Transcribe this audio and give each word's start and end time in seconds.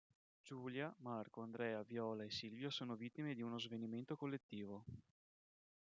Giulia, 0.41 0.91
Marco, 1.01 1.41
Andrea, 1.43 1.83
Viola 1.83 2.23
e 2.23 2.31
Silvio 2.31 2.71
sono 2.71 2.95
vittime 2.95 3.35
di 3.35 3.43
uno 3.43 3.59
svenimento 3.59 4.15
collettivo. 4.15 4.83